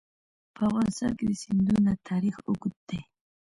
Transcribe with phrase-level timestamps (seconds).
[0.55, 2.99] په افغانستان کې د سیندونه تاریخ اوږد دی.